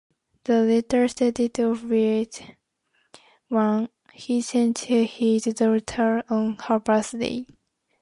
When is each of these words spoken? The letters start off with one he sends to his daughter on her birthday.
The 0.45 0.63
letters 0.63 1.11
start 1.11 1.59
off 1.59 1.83
with 1.83 2.41
one 3.49 3.89
he 4.13 4.41
sends 4.41 4.81
to 4.87 5.05
his 5.05 5.43
daughter 5.43 6.23
on 6.27 6.57
her 6.57 6.79
birthday. 6.79 7.45